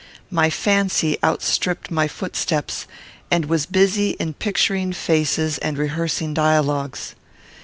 My 0.31 0.49
fancy 0.49 1.19
outstripped 1.23 1.91
my 1.91 2.07
footsteps, 2.07 2.87
and 3.29 3.45
was 3.45 3.67
busy 3.67 4.15
in 4.19 4.33
picturing 4.33 4.93
faces 4.93 5.59
and 5.59 5.77
rehearsing 5.77 6.33
dialogues. 6.33 7.13